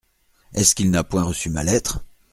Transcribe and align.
Est-ce 0.55 0.73
qu’il 0.73 0.89
n’a 0.89 1.03
point 1.03 1.21
reçu 1.21 1.51
ma 1.51 1.63
lettre? 1.63 1.99